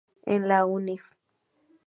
En 0.25 0.47
la 0.47 0.65
Univ. 0.65 1.15